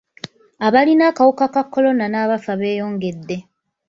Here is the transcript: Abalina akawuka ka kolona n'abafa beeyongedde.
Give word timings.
Abalina 0.67 1.03
akawuka 1.11 1.45
ka 1.53 1.63
kolona 1.71 2.05
n'abafa 2.09 2.53
beeyongedde. 2.59 3.37